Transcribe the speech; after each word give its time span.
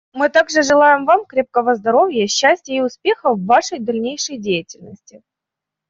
Мы 0.13 0.29
также 0.29 0.63
желаем 0.63 1.05
Вам 1.05 1.25
крепкого 1.27 1.75
здоровья, 1.75 2.25
счастья 2.25 2.73
и 2.73 2.79
успехов 2.81 3.37
в 3.37 3.45
Вашей 3.45 3.77
дальнейшей 3.77 4.39
деятельности. 4.39 5.21